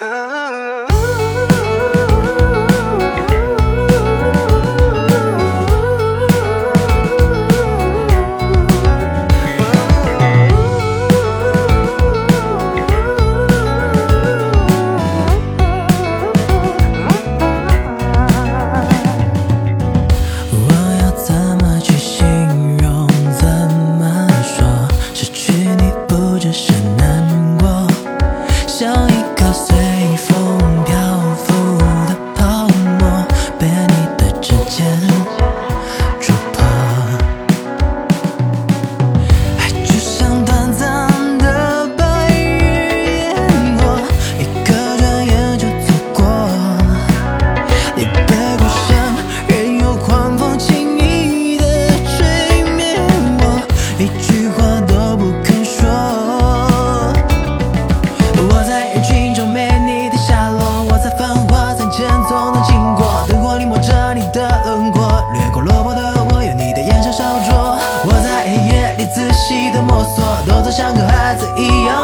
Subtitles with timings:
[0.00, 0.40] Ah.
[30.34, 31.23] 风飘
[69.54, 72.03] 你的摸索动作像个孩子一样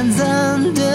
[0.00, 0.89] 短暂的。